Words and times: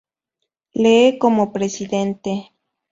Lee 0.73 1.19
como 1.19 1.53
presidente. 1.53 2.53